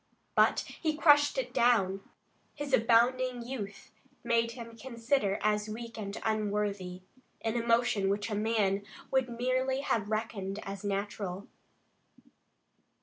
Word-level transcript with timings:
But 0.33 0.61
he 0.61 0.97
crushed 0.97 1.37
it 1.37 1.53
down. 1.53 2.01
His 2.55 2.73
abounding 2.73 3.43
youth 3.45 3.91
made 4.23 4.53
him 4.53 4.75
consider 4.75 5.37
as 5.43 5.69
weak 5.69 5.95
and 5.95 6.19
unworthy, 6.23 7.03
an 7.41 7.55
emotion 7.55 8.09
which 8.09 8.31
a 8.31 8.33
man 8.33 8.83
would 9.11 9.29
merely 9.29 9.81
have 9.81 10.09
reckoned 10.09 10.57
as 10.63 10.83
natural. 10.83 11.47